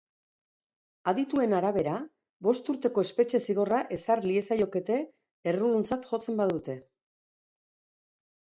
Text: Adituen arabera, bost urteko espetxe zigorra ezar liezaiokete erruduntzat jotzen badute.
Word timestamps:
Adituen 1.11 1.51
arabera, 1.57 1.97
bost 2.47 2.71
urteko 2.73 3.03
espetxe 3.09 3.41
zigorra 3.47 3.83
ezar 3.99 4.25
liezaiokete 4.31 4.99
erruduntzat 5.55 6.11
jotzen 6.15 6.43
badute. 6.43 6.81